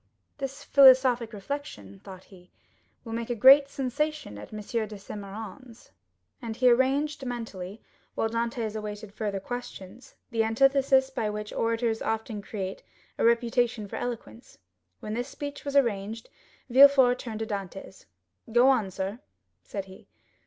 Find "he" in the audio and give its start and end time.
2.23-2.49, 6.55-6.71, 19.85-20.07